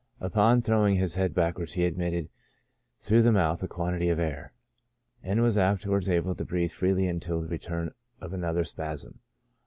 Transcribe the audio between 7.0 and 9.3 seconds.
until the return of another spasm.